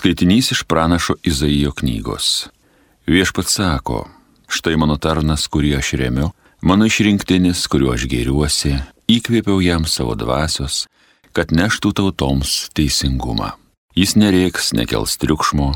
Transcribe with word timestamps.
Skaitinys 0.00 0.52
iš 0.52 0.62
pranašo 0.62 1.14
Izaijo 1.22 1.72
knygos. 1.72 2.48
Viešpats 3.06 3.52
sako, 3.54 4.06
štai 4.48 4.78
mano 4.80 4.94
tarnas, 4.96 5.42
kurį 5.44 5.74
aš 5.76 5.90
remiu, 6.00 6.30
mano 6.64 6.86
išrinktinis, 6.88 7.66
kuriuo 7.68 7.92
aš 7.92 8.06
gėriuosi, 8.08 8.72
įkvėpiau 9.12 9.58
jam 9.60 9.84
savo 9.84 10.14
dvasios, 10.16 10.86
kad 11.36 11.52
neštų 11.52 11.92
tautoms 12.00 12.70
teisingumą. 12.72 13.50
Jis 13.92 14.16
nereiks, 14.16 14.70
nekels 14.72 15.18
triukšmo 15.20 15.68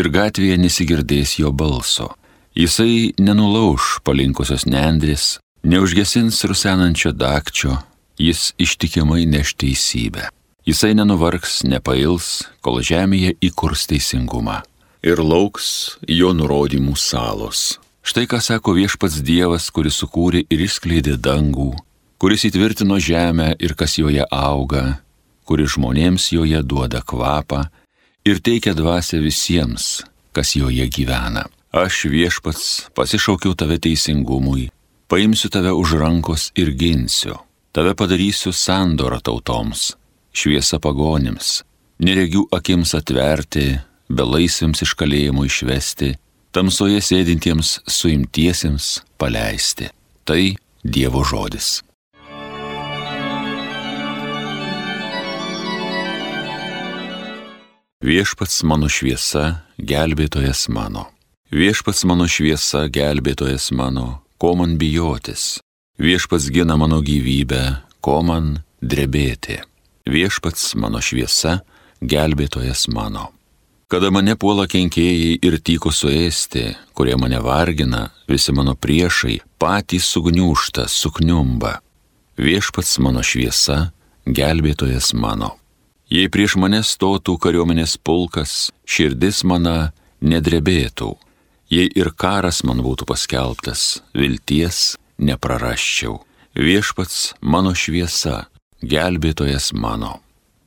ir 0.00 0.08
gatvėje 0.08 0.56
nesigirdės 0.62 1.36
jo 1.42 1.52
balso. 1.52 2.14
Jisai 2.56 3.12
nenulauž 3.20 3.98
palinkusios 4.08 4.64
nendris, 4.64 5.34
neužgesins 5.68 6.40
rusenančio 6.48 7.12
dakčio, 7.12 7.76
jis 8.16 8.54
ištikimai 8.56 9.28
neš 9.28 9.52
teisybę. 9.60 10.30
Jisai 10.66 10.96
nenuvargs, 10.98 11.60
nepails, 11.62 12.42
kol 12.58 12.80
žemėje 12.82 13.36
įkurs 13.38 13.84
teisingumą. 13.86 14.64
Ir 15.06 15.20
lauks 15.22 15.94
jo 16.10 16.32
nurodymų 16.34 16.96
salos. 16.98 17.76
Štai 18.02 18.24
ką 18.26 18.40
sako 18.42 18.72
viešpats 18.74 19.20
Dievas, 19.22 19.68
kuris 19.70 19.94
sukūrė 20.02 20.40
ir 20.50 20.64
išskleidė 20.64 21.14
dangų, 21.22 21.68
kuris 22.18 22.48
įtvirtino 22.48 22.98
žemę 22.98 23.52
ir 23.62 23.76
kas 23.78 23.94
joje 24.00 24.26
auga, 24.26 24.98
kuris 25.46 25.76
žmonėms 25.76 26.26
joje 26.34 26.62
duoda 26.66 26.98
kvapą 26.98 27.68
ir 28.26 28.42
teikia 28.42 28.74
dvasę 28.74 29.20
visiems, 29.22 30.02
kas 30.34 30.56
joje 30.58 30.88
gyvena. 30.90 31.44
Aš 31.70 32.08
viešpats 32.10 32.88
pasišaukiau 32.98 33.54
tave 33.54 33.78
teisingumui, 33.78 34.66
paimsiu 35.06 35.52
tave 35.54 35.70
už 35.70 35.94
rankos 36.02 36.48
ir 36.58 36.74
ginsiu, 36.74 37.38
tave 37.70 37.94
padarysiu 37.94 38.50
sandorą 38.50 39.22
tautoms 39.22 39.92
šviesa 40.36 40.78
pagonims, 40.82 41.62
neregių 42.02 42.46
akims 42.54 42.92
atverti, 42.98 43.78
belaisviams 44.12 44.84
iš 44.84 44.94
kalėjimo 44.98 45.46
išvesti, 45.48 46.14
tamsoje 46.54 47.00
sėdintiems 47.02 47.80
suimtiesiems 47.88 49.00
paleisti. 49.20 49.90
Tai 50.26 50.42
Dievo 50.86 51.22
žodis. 51.26 51.80
Viešpats 58.06 58.60
mano 58.62 58.86
šviesa, 58.92 59.64
gelbėtojas 59.82 60.68
mano. 60.70 61.08
Viešpats 61.50 62.04
mano 62.06 62.28
šviesa, 62.30 62.84
gelbėtojas 62.92 63.72
mano, 63.74 64.20
ko 64.38 64.54
man 64.58 64.76
bijotis. 64.78 65.56
Viešpats 65.98 66.50
gina 66.54 66.76
mano 66.78 67.00
gyvybę, 67.02 67.62
ko 68.04 68.20
man 68.22 68.60
drebėti 68.78 69.58
viešpats 70.06 70.74
mano 70.78 71.02
šviesa, 71.02 71.60
gelbėtojas 72.00 72.86
mano. 72.92 73.30
Kada 73.86 74.10
mane 74.10 74.34
puola 74.34 74.66
kenkėjai 74.66 75.36
ir 75.46 75.58
tyko 75.62 75.92
suėsti, 75.94 76.72
kurie 76.96 77.14
mane 77.20 77.38
vargina, 77.38 78.08
visi 78.26 78.50
mano 78.50 78.74
priešai, 78.74 79.38
patys 79.62 80.08
sugniūšta, 80.10 80.88
sukniumba. 80.90 81.76
Viešpats 82.34 82.98
mano 82.98 83.22
šviesa, 83.22 83.92
gelbėtojas 84.26 85.12
mano. 85.14 85.54
Jei 86.10 86.26
prieš 86.30 86.56
mane 86.58 86.82
stotų 86.86 87.36
kariuomenės 87.42 87.96
pulkas, 88.02 88.72
širdis 88.86 89.44
mana 89.46 89.92
nedrebėtų. 90.22 91.14
Jei 91.70 91.86
ir 91.98 92.12
karas 92.14 92.62
man 92.66 92.82
būtų 92.82 93.06
paskelbtas, 93.06 94.02
vilties 94.14 94.96
neprarasčiau. 95.18 96.20
Viešpats 96.58 97.34
mano 97.40 97.74
šviesa, 97.74 98.46
gelbėtojas 98.86 99.72
mano. 99.74 100.20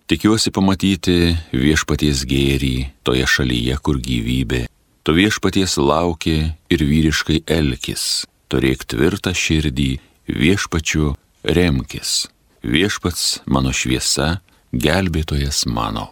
Tikiuosi 0.09 0.49
pamatyti 0.49 1.35
viešpaties 1.53 2.23
gėrį 2.25 2.75
toje 3.05 3.27
šalyje, 3.29 3.75
kur 3.77 3.99
gyvybė. 4.01 4.65
To 5.05 5.13
viešpaties 5.13 5.77
laukia 5.77 6.55
ir 6.73 6.81
vyriškai 6.81 7.43
elkis. 7.45 8.25
Turėk 8.49 8.87
tvirtą 8.89 9.35
širdį, 9.37 9.99
viešpačiu 10.25 11.13
remkis. 11.45 12.25
Viešpats 12.65 13.43
mano 13.45 13.69
šviesa, 13.69 14.39
gelbėtojas 14.73 15.67
mano. 15.69 16.09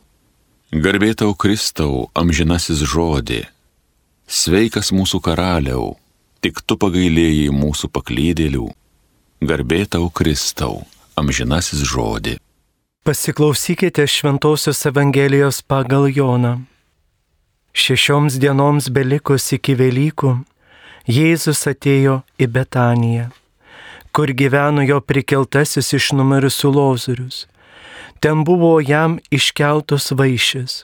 Garbėtau 0.72 1.34
Kristau, 1.34 2.08
amžinasis 2.14 2.84
žodį. 2.86 3.48
Sveikas 4.28 4.92
mūsų 4.94 5.22
karaliau, 5.26 5.96
tik 6.44 6.62
tu 6.62 6.78
pagailėjai 6.78 7.50
mūsų 7.56 7.90
paklydėlių. 7.96 8.68
Garbėtau 9.42 10.12
Kristau 10.14 10.84
amžinasis 11.18 11.82
žodį. 11.88 12.38
Pasiklausykite 13.08 14.06
Šventojios 14.08 14.86
Evangelijos 14.86 15.62
pagal 15.64 16.10
Joną. 16.12 16.58
Šešioms 17.78 18.40
dienoms 18.42 18.90
belikus 18.90 19.52
iki 19.56 19.78
Velykų 19.78 20.34
Jėzus 21.08 21.62
atėjo 21.72 22.18
į 22.36 22.50
Betaniją, 22.52 23.30
kur 24.12 24.34
gyveno 24.36 24.84
jo 24.84 24.98
prikeltasis 25.00 25.94
iš 25.96 26.10
numirusių 26.20 26.72
lozorius. 26.74 27.46
Ten 28.20 28.44
buvo 28.44 28.74
jam 28.84 29.16
iškeltos 29.32 30.12
vaišės. 30.12 30.84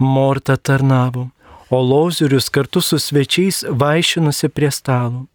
Morta 0.00 0.56
tarnavo, 0.56 1.28
o 1.70 1.78
lozorius 1.78 2.50
kartu 2.50 2.82
su 2.82 2.98
svečiais 2.98 3.62
vaišinusi 3.68 4.50
prie 4.50 4.72
stalo. 4.74 5.28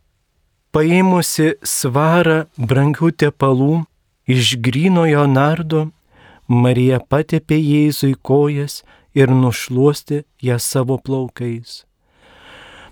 Paėmusi 0.75 1.53
svarą 1.63 2.50
brangių 2.59 3.13
tepalų, 3.16 3.85
Iš 4.28 4.56
grinojo 4.58 5.28
nardo 5.30 5.88
Marija 6.47 6.97
patepė 7.00 7.58
Jėzui 7.62 8.16
kojas 8.22 8.81
ir 9.13 9.30
nušuosti 9.30 10.24
ją 10.41 10.58
savo 10.59 10.97
plaukais. 10.97 11.84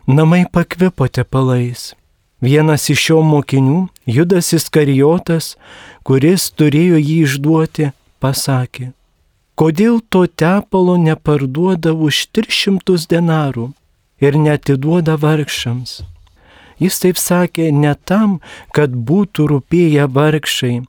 Namai 0.07 0.45
pakvipo 0.51 1.07
tepalais. 1.07 1.94
Vienas 2.44 2.89
iš 2.91 3.09
jo 3.09 3.21
mokinių, 3.23 3.88
Judas 4.05 4.51
Iskarijotas, 4.53 5.53
kuris 6.03 6.49
turėjo 6.51 6.99
jį 6.99 7.17
išduoti, 7.23 7.91
pasakė, 8.19 8.89
kodėl 9.55 10.01
to 10.11 10.25
tepalo 10.27 10.97
neparduoda 11.00 11.94
už 11.95 12.27
300 12.35 13.07
denarų 13.13 13.69
ir 14.19 14.35
netiduoda 14.35 15.15
vargšams. 15.15 16.01
Jis 16.83 17.00
taip 17.00 17.17
sakė 17.21 17.71
ne 17.71 17.95
tam, 17.95 18.41
kad 18.75 18.91
būtų 18.91 19.47
rūpėję 19.53 20.09
vargšai, 20.11 20.81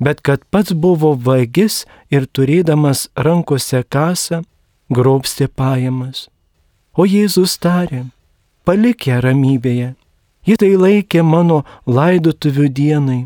bet 0.00 0.20
kad 0.20 0.44
pats 0.50 0.72
buvo 0.72 1.12
vagis 1.14 1.84
ir 2.10 2.26
turėdamas 2.26 3.08
rankose 3.26 3.82
kasą, 3.84 4.42
grobstė 4.90 5.48
pajamas. 5.48 6.28
O 6.96 7.06
Jėzus 7.06 7.58
tarė, 7.60 8.06
palik 8.64 9.06
ją 9.06 9.20
ramybėje, 9.24 9.94
ji 10.48 10.56
tai 10.56 10.72
laikė 10.80 11.22
mano 11.22 11.62
laidotuvių 11.86 12.68
dienai. 12.80 13.20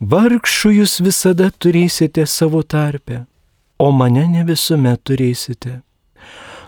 Vargšų 0.00 0.72
jūs 0.80 0.98
visada 1.04 1.50
turėsite 1.52 2.26
savo 2.28 2.62
tarpę, 2.62 3.24
o 3.78 3.92
mane 3.92 4.26
ne 4.32 4.42
visuomet 4.44 5.04
turėsite. 5.04 5.80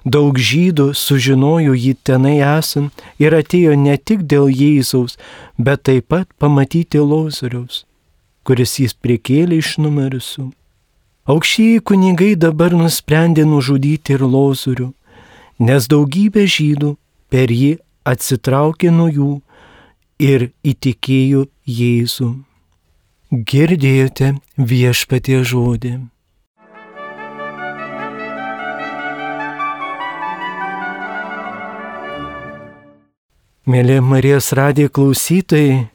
Daug 0.05 0.39
žydų 0.39 0.93
sužinojo 0.97 1.75
jį 1.77 1.97
tenai 2.07 2.39
esant 2.41 3.03
ir 3.21 3.35
atėjo 3.37 3.75
ne 3.77 3.97
tik 3.99 4.25
dėl 4.31 4.49
Jėzaus, 4.49 5.19
bet 5.59 5.85
taip 5.89 6.09
pat 6.09 6.31
pamatyti 6.39 7.03
Lozoriaus 7.03 7.88
kuris 8.49 8.79
jis 8.81 8.95
priekėlė 8.97 9.59
iš 9.61 9.75
numerusių. 9.85 10.47
Aukštieji 11.29 11.83
kunigai 11.85 12.31
dabar 12.41 12.73
nusprendė 12.73 13.45
nužudyti 13.45 14.15
ir 14.17 14.25
lozorių, 14.25 14.89
nes 15.69 15.89
daugybė 15.93 16.47
žydų 16.49 16.95
per 17.29 17.53
jį 17.53 17.75
atsitraukė 18.09 18.93
nuo 18.95 19.09
jų 19.13 19.33
ir 20.25 20.49
įtikėjo 20.65 21.45
Jėzų. 21.69 22.31
Girdėjote 23.29 24.31
viešpatie 24.57 25.43
žodį. 25.45 25.99
Mėly 33.69 33.99
Marijos 34.01 34.49
radijo 34.57 34.89
klausytojai, 34.97 35.91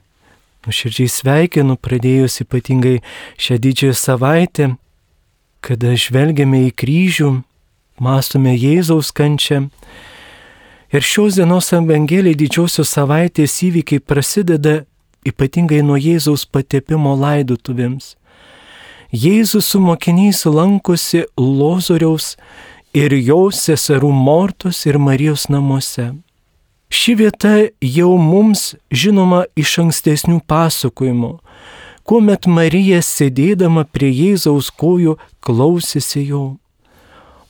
Nuoširdžiai 0.64 1.12
sveikinu, 1.12 1.76
pradėjus 1.76 2.40
ypatingai 2.46 3.02
šią 3.36 3.58
didžiąją 3.60 3.96
savaitę, 4.00 4.68
kada 5.60 5.92
žvelgiame 6.00 6.62
į 6.70 6.72
kryžių, 6.80 7.32
mąstome 8.00 8.54
Jėzaus 8.56 9.12
kančią. 9.12 9.68
Ir 10.96 11.04
šios 11.04 11.36
dienos 11.36 11.74
Evangelijai 11.76 12.40
didžiosios 12.40 12.96
savaitės 12.96 13.58
įvykiai 13.68 14.00
prasideda 14.00 14.86
ypatingai 15.28 15.84
nuo 15.84 16.00
Jėzaus 16.00 16.48
patepimo 16.48 17.12
laidotuvėms. 17.20 18.14
Jėzus 19.12 19.68
su 19.68 19.84
mokiniais 19.84 20.46
lankosi 20.48 21.26
Lozoriaus 21.38 22.38
ir 22.96 23.12
jo 23.20 23.50
seserų 23.52 24.16
Mortos 24.16 24.86
ir 24.88 24.96
Marijos 24.96 25.50
namuose. 25.52 26.14
Ši 26.94 27.16
vieta 27.18 27.54
jau 27.82 28.12
mums 28.22 28.76
žinoma 28.94 29.46
iš 29.58 29.80
ankstesnių 29.82 30.44
pasakojimų, 30.46 31.32
kuomet 32.06 32.46
Marija 32.46 33.00
sėdėdama 33.02 33.88
prie 33.90 34.12
Jėzaus 34.14 34.70
kojų 34.70 35.16
klausėsi 35.42 36.28
jo. 36.28 36.44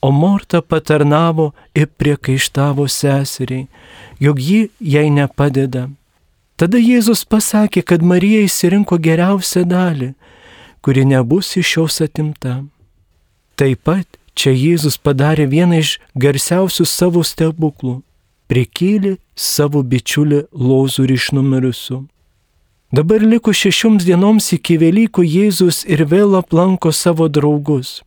o 0.03 0.11
Morta 0.11 0.61
patarnavo 0.61 1.53
ir 1.75 1.87
priekaištavo 1.87 2.87
seseriai, 2.87 3.67
jog 4.19 4.39
ji 4.39 4.69
jai 4.79 5.09
nepadeda. 5.09 5.89
Tada 6.59 6.77
Jėzus 6.77 7.23
pasakė, 7.23 7.83
kad 7.89 8.03
Marija 8.03 8.43
įsirinko 8.43 8.99
geriausią 8.99 9.63
dalį, 9.63 10.09
kuri 10.83 11.05
nebus 11.07 11.55
iš 11.57 11.77
jos 11.77 12.01
atimta. 12.03 12.63
Taip 13.55 13.79
pat 13.87 14.07
čia 14.35 14.51
Jėzus 14.51 14.99
padarė 14.99 15.47
vieną 15.47 15.79
iš 15.83 15.99
garsiausių 16.15 16.85
savo 16.85 17.23
stebuklų- 17.23 18.01
prikėlė 18.53 19.17
savo 19.33 19.81
bičiulį 19.81 20.44
Lozurį 20.53 21.17
iš 21.17 21.31
numirusių. 21.33 22.03
Dabar 22.94 23.23
likus 23.25 23.57
šešioms 23.63 24.05
dienoms 24.05 24.51
iki 24.53 24.75
Velykų 24.77 25.23
Jėzus 25.25 25.79
ir 25.89 26.03
vėl 26.11 26.35
aplanko 26.38 26.91
savo 26.94 27.25
draugus. 27.25 28.03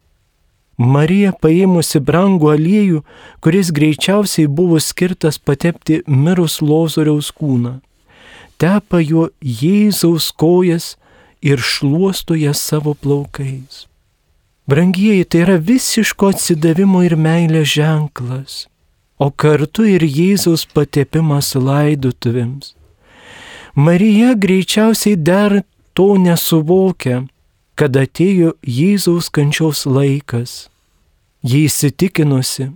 Marija 0.79 1.33
paėmusi 1.43 1.99
brangų 1.99 2.53
aliejų, 2.53 3.01
kuris 3.43 3.73
greičiausiai 3.75 4.47
buvo 4.47 4.79
skirtas 4.79 5.41
patepti 5.43 6.03
mirus 6.07 6.61
Lozoriaus 6.63 7.33
kūną, 7.35 7.81
tepa 8.63 9.01
juo 9.03 9.31
Jėzaus 9.41 10.31
kojas 10.31 10.93
ir 11.43 11.59
šluosto 11.59 12.39
jas 12.39 12.63
savo 12.63 12.95
plaukais. 12.95 13.87
Brangieji, 14.71 15.25
tai 15.25 15.43
yra 15.49 15.59
visiško 15.59 16.31
atsidavimo 16.37 17.03
ir 17.09 17.19
meilės 17.19 17.73
ženklas, 17.75 18.67
o 19.19 19.31
kartu 19.31 19.87
ir 19.89 20.05
Jėzaus 20.05 20.67
patepimas 20.73 21.55
laidutuvėms. 21.55 22.75
Marija 23.77 24.35
greičiausiai 24.35 25.17
dar 25.17 25.63
to 25.97 26.15
nesuvokia, 26.21 27.25
kad 27.77 27.97
atėjo 27.97 28.55
Jėzaus 28.65 29.29
kančios 29.29 29.85
laikas. 29.85 30.69
Jie 31.45 31.67
įsitikinusi, 31.69 32.71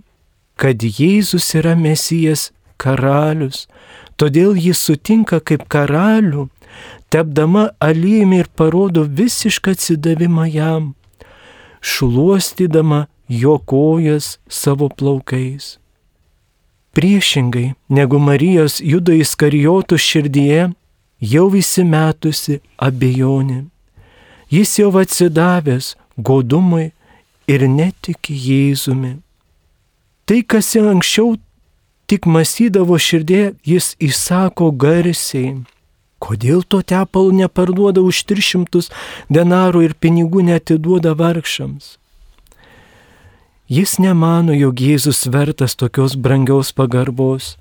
kad 0.55 0.85
Jėzus 0.85 1.49
yra 1.57 1.73
Mesijas 1.75 2.51
karalius, 2.77 3.65
todėl 4.17 4.53
jis 4.53 4.77
sutinka 4.77 5.41
kaip 5.41 5.65
karalių, 5.73 6.47
tepdama 7.09 7.71
aliejimi 7.81 8.43
ir 8.43 8.49
parodo 8.55 9.03
visišką 9.03 9.73
atsidavimą 9.75 10.47
jam, 10.53 10.93
šluostydama 11.81 13.07
jo 13.27 13.57
kojas 13.65 14.37
savo 14.47 14.89
plaukais. 14.89 15.80
Priešingai 16.91 17.73
negu 17.87 18.19
Marijos 18.19 18.81
judo 18.83 19.13
įskarijotų 19.15 19.95
širdyje, 19.95 20.63
jau 21.23 21.45
įsimetusi 21.55 22.57
abejonė. 22.75 23.61
Jis 24.51 24.73
jau 24.81 24.89
atsidavęs 24.99 25.93
godumui 26.17 26.89
ir 27.47 27.63
netiki 27.67 28.35
Jėzumi. 28.35 29.13
Tai, 30.27 30.41
kas 30.43 30.73
anksčiau 30.75 31.37
tik 32.11 32.27
mąstydavo 32.27 32.99
širdė, 32.99 33.53
jis 33.63 33.93
įsako 34.03 34.73
garsiai. 34.75 35.61
Kodėl 36.19 36.67
to 36.67 36.81
tepalo 36.83 37.31
neparduoda 37.31 38.03
už 38.03 38.25
300 38.29 38.91
denarų 39.31 39.87
ir 39.87 39.95
pinigų 39.95 40.43
netiduoda 40.51 41.15
vargšams? 41.15 42.00
Jis 43.71 44.01
nemano, 44.03 44.51
jog 44.51 44.81
Jėzus 44.83 45.29
vertas 45.31 45.77
tokios 45.79 46.17
brangiaus 46.19 46.73
pagarbos 46.75 47.53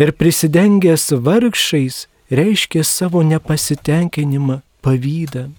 ir 0.00 0.14
prisidengęs 0.16 1.10
vargšais 1.12 2.06
reiškia 2.32 2.80
savo 2.88 3.20
nepasitenkinimą, 3.20 4.62
pavydą. 4.80 5.50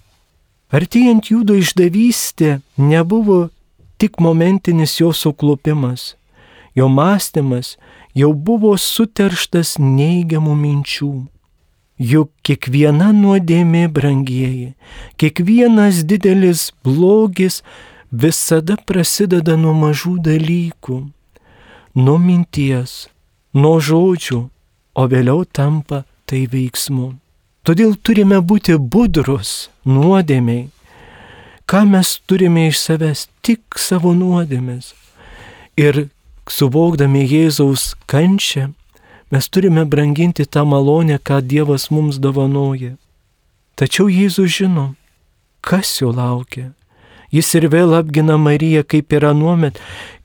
Artėjant 0.74 1.30
jūdo 1.30 1.54
išdavystė 1.62 2.56
nebuvo 2.74 3.52
tik 4.02 4.18
momentinis 4.18 4.96
jo 4.98 5.12
suklupimas, 5.14 6.16
jo 6.74 6.90
mąstymas 6.90 7.76
jau 8.18 8.32
buvo 8.34 8.74
suterštas 8.74 9.76
neigiamų 9.78 10.58
minčių. 10.58 11.12
Juk 12.02 12.32
kiekviena 12.42 13.12
nuodėmė 13.14 13.86
brangieji, 13.94 14.72
kiekvienas 15.22 16.02
didelis 16.02 16.72
blogis 16.82 17.62
visada 18.14 18.76
prasideda 18.86 19.56
nuo 19.58 19.74
mažų 19.74 20.14
dalykų, 20.22 20.98
nuo 21.98 22.16
minties, 22.22 23.08
nuo 23.54 23.80
žodžių, 23.82 24.40
o 24.94 25.02
vėliau 25.10 25.44
tampa 25.44 26.04
tai 26.30 26.44
veiksmu. 26.50 27.14
Todėl 27.64 27.96
turime 27.96 28.38
būti 28.44 28.76
budrus 28.78 29.70
nuodėmiai. 29.88 30.68
Ką 31.64 31.80
mes 31.88 32.18
turime 32.28 32.68
iš 32.68 32.82
savęs? 32.82 33.26
Tik 33.42 33.80
savo 33.80 34.12
nuodėmės. 34.12 34.92
Ir 35.80 36.08
suvokdami 36.46 37.24
Jėzaus 37.24 37.94
kančią, 38.06 38.68
mes 39.32 39.48
turime 39.48 39.86
branginti 39.88 40.44
tą 40.44 40.66
malonę, 40.68 41.16
ką 41.18 41.40
Dievas 41.40 41.88
mums 41.90 42.20
dovanoja. 42.20 42.94
Tačiau 43.80 44.12
Jėzus 44.12 44.52
žino, 44.60 44.92
kas 45.64 45.96
jo 46.02 46.12
laukia. 46.12 46.74
Jis 47.34 47.54
ir 47.58 47.68
vėl 47.72 47.96
apgina 47.98 48.36
Mariją, 48.38 48.84
kaip 48.86 49.12
yra 49.16 49.32
nuomet, 49.34 49.80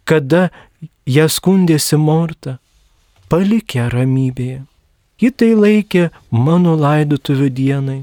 kada 0.06 0.50
ją 1.10 1.26
skundėsi 1.30 1.98
Morta, 1.98 2.60
palikė 3.30 3.90
ramybėje. 3.94 4.64
Ji 5.20 5.30
tai 5.36 5.52
laikė 5.58 6.10
mano 6.32 6.78
laidotuvių 6.80 7.50
dienai. 7.52 8.02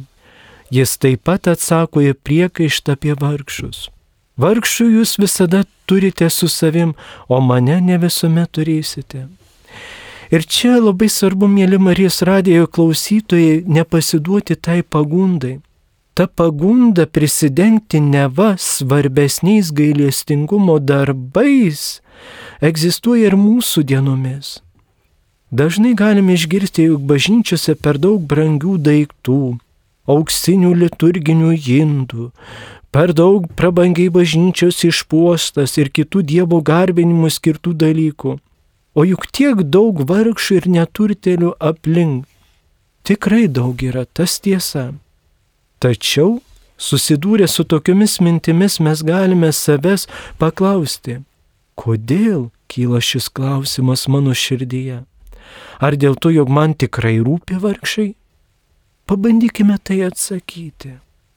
Jis 0.74 0.96
taip 0.98 1.22
pat 1.24 1.46
atsako 1.48 2.02
į 2.02 2.16
priekaištą 2.26 2.96
apie 2.98 3.14
vargšus. 3.16 3.86
Vargšų 4.36 4.88
jūs 4.98 5.14
visada 5.22 5.62
turite 5.88 6.28
su 6.28 6.48
savim, 6.52 6.92
o 7.28 7.40
mane 7.40 7.78
ne 7.80 7.96
visuomet 8.02 8.50
turėsite. 8.58 9.28
Ir 10.34 10.42
čia 10.42 10.80
labai 10.82 11.08
svarbu, 11.08 11.46
mėly 11.48 11.78
Marijos 11.78 12.18
radijo 12.26 12.66
klausytojai, 12.66 13.62
nepasiduoti 13.64 14.58
tai 14.58 14.82
pagundai. 14.82 15.60
Ta 16.16 16.24
pagunda 16.26 17.04
prisidengti 17.06 18.00
neva 18.00 18.54
svarbesniais 18.56 19.68
gailestingumo 19.68 20.78
darbais 20.80 22.00
egzistuoja 22.64 23.28
ir 23.28 23.36
mūsų 23.36 23.84
dienomis. 23.90 24.54
Dažnai 25.52 25.92
galime 25.92 26.38
išgirsti, 26.38 26.88
jog 26.88 27.04
bažnyčiose 27.04 27.76
per 27.76 28.00
daug 28.00 28.24
brangių 28.32 28.78
daiktų, 28.88 29.42
auksinių 30.08 30.72
liturginių 30.86 31.52
indų, 31.76 32.32
per 32.88 33.12
daug 33.12 33.52
prabangiai 33.60 34.08
bažnyčios 34.08 34.82
išpuostas 34.88 35.76
ir 35.76 35.92
kitų 35.92 36.24
Dievo 36.32 36.64
garbinimų 36.64 37.28
skirtų 37.38 37.76
dalykų. 37.84 38.38
O 38.96 39.04
juk 39.04 39.28
tiek 39.28 39.60
daug 39.68 40.00
vargšų 40.08 40.62
ir 40.62 40.74
neturtelių 40.80 41.58
aplink. 41.60 42.24
Tikrai 43.04 43.46
daug 43.52 43.84
yra 43.84 44.08
tas 44.08 44.40
tiesa. 44.40 44.94
Tačiau 45.86 46.40
susidūrę 46.82 47.46
su 47.46 47.62
tokiomis 47.62 48.16
mintimis 48.18 48.80
mes 48.82 49.02
galime 49.06 49.52
savęs 49.54 50.08
paklausti, 50.40 51.20
kodėl 51.78 52.48
kyla 52.66 52.98
šis 52.98 53.28
klausimas 53.30 54.08
mano 54.10 54.34
širdyje. 54.34 55.04
Ar 55.78 55.94
dėl 55.94 56.16
to, 56.18 56.32
jog 56.34 56.50
man 56.50 56.74
tikrai 56.74 57.20
rūpi 57.22 57.60
vargšai? 57.62 58.08
Pabandykime 59.06 59.76
tai 59.78 60.00
atsakyti. 60.08 60.96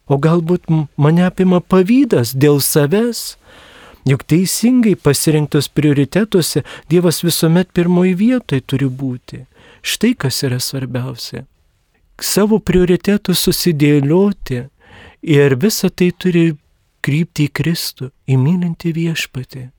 O 0.09 0.17
galbūt 0.17 0.65
mane 0.97 1.27
apima 1.27 1.61
pavydas 1.61 2.33
dėl 2.33 2.57
savęs? 2.57 3.37
Juk 4.09 4.25
teisingai 4.25 4.95
pasirinktos 4.97 5.69
prioritetuose 5.69 6.65
Dievas 6.89 7.21
visuomet 7.21 7.69
pirmoji 7.69 8.17
vietoje 8.17 8.65
turi 8.65 8.89
būti. 8.89 9.45
Štai 9.85 10.15
kas 10.17 10.41
yra 10.49 10.57
svarbiausia. 10.57 11.45
Savo 12.19 12.59
prioritetų 12.59 13.33
susidėlioti 13.35 14.63
ir 15.23 15.55
visa 15.55 15.89
tai 15.89 16.11
turi 16.11 16.57
krypti 17.05 17.47
į 17.47 17.53
Kristų, 17.55 18.09
į 18.27 18.37
mylinti 18.39 18.91
viešpatį. 18.95 19.69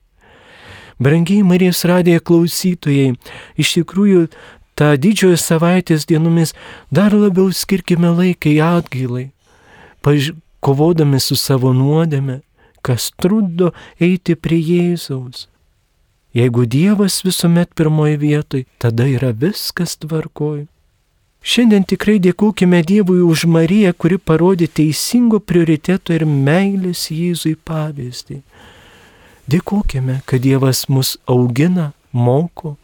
Brangiai 1.01 1.41
Marijos 1.45 1.81
radėje 1.89 2.21
klausytojai, 2.25 3.13
iš 3.57 3.73
tikrųjų 3.77 4.27
tą 4.77 4.91
didžiojo 5.01 5.37
savaitės 5.41 6.05
dienomis 6.09 6.53
dar 6.93 7.13
labiau 7.13 7.49
skirkime 7.53 8.13
laikai 8.17 8.57
atgailai, 8.61 9.31
paž... 10.01 10.33
kovodami 10.61 11.17
su 11.17 11.33
savo 11.33 11.71
nuodėme, 11.73 12.41
kas 12.85 13.09
trukdo 13.17 13.71
eiti 13.97 14.35
prie 14.37 14.59
Jėzaus. 14.61 15.47
Jeigu 16.37 16.67
Dievas 16.69 17.23
visuomet 17.25 17.73
pirmoje 17.75 18.19
vietoje, 18.21 18.67
tada 18.77 19.07
yra 19.09 19.33
viskas 19.33 19.97
tvarkoj. 19.97 20.70
Šiandien 21.41 21.87
tikrai 21.89 22.19
dėkojime 22.21 22.83
Dievui 22.85 23.23
už 23.25 23.47
Mariją, 23.49 23.95
kuri 23.97 24.19
parodė 24.21 24.67
teisingo 24.69 25.39
prioriteto 25.41 26.13
ir 26.13 26.27
meilės 26.29 27.07
Jėzui 27.09 27.55
pavyzdį. 27.65 28.43
Dėkojame, 29.49 30.19
kad 30.29 30.45
Dievas 30.45 30.85
mus 30.87 31.15
augina, 31.25 31.91
moko. 32.13 32.75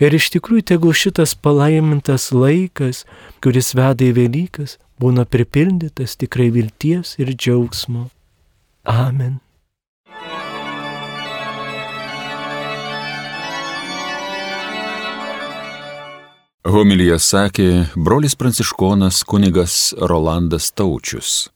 Ir 0.00 0.14
iš 0.16 0.30
tikrųjų 0.36 0.68
tegul 0.70 0.94
šitas 0.96 1.34
palaimintas 1.34 2.30
laikas, 2.32 3.02
kuris 3.42 3.74
veda 3.74 4.06
į 4.06 4.14
Velykas, 4.16 4.78
būna 5.02 5.26
pripildytas 5.26 6.14
tikrai 6.20 6.48
vilties 6.54 7.18
ir 7.18 7.34
džiaugsmo. 7.34 8.06
Amen. 8.86 9.40
Homilyje 16.68 17.14
sakė 17.24 17.66
brolis 17.96 18.34
pranciškonas 18.36 19.22
kunigas 19.24 19.94
Rolandas 19.96 20.66
Taučius. 20.76 21.48